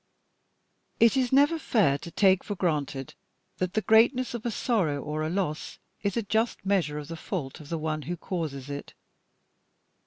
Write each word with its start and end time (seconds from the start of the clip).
It 0.99 1.15
is 1.15 1.31
never 1.31 1.59
fair 1.59 1.99
to 1.99 2.09
take 2.09 2.43
for 2.43 2.55
granted 2.55 3.13
that 3.57 3.73
the 3.75 3.83
greatness 3.83 4.33
of 4.33 4.43
a 4.47 4.49
sorrow 4.49 4.99
or 4.99 5.21
a 5.21 5.29
loss 5.29 5.77
is 6.01 6.17
a 6.17 6.23
just 6.23 6.65
measure 6.65 6.97
of 6.97 7.07
the 7.07 7.15
fault 7.15 7.59
of 7.59 7.69
the 7.69 7.77
one 7.77 8.01
who 8.01 8.17
causes 8.17 8.67
it. 8.67 8.95